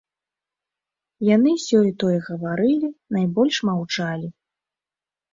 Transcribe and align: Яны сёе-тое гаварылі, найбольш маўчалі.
Яны 1.35 1.51
сёе-тое 1.65 2.15
гаварылі, 2.29 2.89
найбольш 3.17 3.55
маўчалі. 3.69 4.27